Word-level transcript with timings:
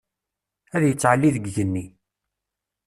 Ad 0.75 0.83
yettɛelli 0.85 1.29
deg 1.35 1.45
igenni. 1.49 1.85